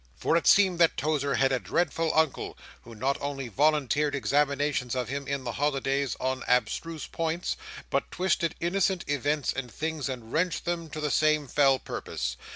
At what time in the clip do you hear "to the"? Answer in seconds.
10.89-11.11